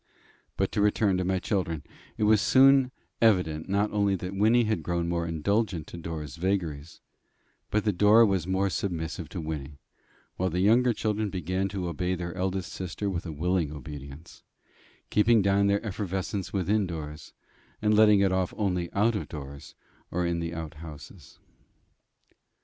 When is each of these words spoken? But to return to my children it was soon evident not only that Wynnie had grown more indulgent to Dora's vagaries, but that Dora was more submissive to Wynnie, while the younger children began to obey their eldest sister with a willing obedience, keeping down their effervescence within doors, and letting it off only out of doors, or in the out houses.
But 0.57 0.71
to 0.71 0.81
return 0.81 1.17
to 1.17 1.23
my 1.23 1.37
children 1.37 1.83
it 2.17 2.23
was 2.23 2.41
soon 2.41 2.89
evident 3.21 3.69
not 3.69 3.91
only 3.91 4.15
that 4.15 4.33
Wynnie 4.33 4.63
had 4.63 4.81
grown 4.81 5.07
more 5.07 5.27
indulgent 5.27 5.85
to 5.85 5.97
Dora's 5.97 6.37
vagaries, 6.37 7.01
but 7.69 7.83
that 7.83 7.99
Dora 7.99 8.25
was 8.25 8.47
more 8.47 8.71
submissive 8.71 9.29
to 9.29 9.39
Wynnie, 9.39 9.77
while 10.37 10.49
the 10.49 10.59
younger 10.61 10.91
children 10.91 11.29
began 11.29 11.69
to 11.69 11.87
obey 11.87 12.15
their 12.15 12.33
eldest 12.33 12.73
sister 12.73 13.11
with 13.11 13.27
a 13.27 13.31
willing 13.31 13.71
obedience, 13.71 14.41
keeping 15.11 15.43
down 15.43 15.67
their 15.67 15.85
effervescence 15.85 16.51
within 16.51 16.87
doors, 16.87 17.33
and 17.79 17.93
letting 17.95 18.21
it 18.21 18.31
off 18.31 18.55
only 18.57 18.91
out 18.93 19.15
of 19.15 19.29
doors, 19.29 19.75
or 20.09 20.25
in 20.25 20.39
the 20.39 20.51
out 20.51 20.73
houses. 20.81 21.37